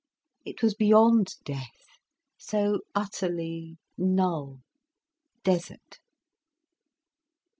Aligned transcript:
It 0.43 0.63
was 0.63 0.73
beyond 0.73 1.35
death, 1.45 1.99
so 2.35 2.79
utterly 2.95 3.77
null, 3.99 4.61
desert. 5.43 5.99